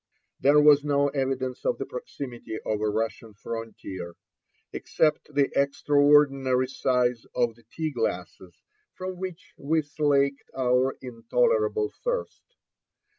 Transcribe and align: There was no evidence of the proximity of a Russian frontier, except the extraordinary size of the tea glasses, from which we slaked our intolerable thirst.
There 0.39 0.59
was 0.59 0.83
no 0.83 1.09
evidence 1.09 1.63
of 1.63 1.77
the 1.77 1.85
proximity 1.85 2.55
of 2.65 2.81
a 2.81 2.89
Russian 2.89 3.35
frontier, 3.35 4.15
except 4.73 5.35
the 5.35 5.51
extraordinary 5.55 6.67
size 6.69 7.23
of 7.35 7.53
the 7.53 7.65
tea 7.71 7.91
glasses, 7.91 8.63
from 8.95 9.17
which 9.19 9.53
we 9.59 9.83
slaked 9.83 10.49
our 10.57 10.97
intolerable 11.03 11.91
thirst. 12.03 12.55